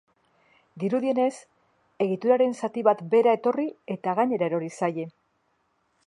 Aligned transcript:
Dirudienez, 0.83 1.33
egituraren 2.05 2.57
zati 2.63 2.83
bat 2.87 3.03
behera 3.11 3.33
etorri 3.39 3.67
eta 3.97 4.15
gainera 4.21 4.49
erori 4.51 4.71
zaie. 4.81 5.05